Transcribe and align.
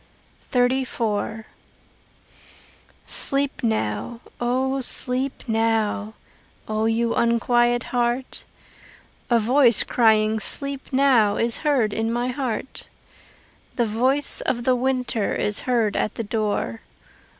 XXXIV 0.51 1.45
Sleep 3.05 3.61
now, 3.63 4.19
O 4.39 4.79
sleep 4.81 5.43
now, 5.47 6.15
O 6.67 6.85
you 6.85 7.13
unquiet 7.13 7.83
heart! 7.83 8.43
A 9.29 9.37
voice 9.37 9.83
crying 9.83 10.39
"Sleep 10.39 10.91
now" 10.91 11.35
Is 11.35 11.57
heard 11.59 11.93
in 11.93 12.11
my 12.11 12.29
heart. 12.29 12.89
The 13.75 13.85
voice 13.85 14.41
of 14.41 14.63
the 14.63 14.75
winter 14.75 15.35
Is 15.35 15.59
heard 15.69 15.95
at 15.95 16.15
the 16.15 16.23
door. 16.23 16.81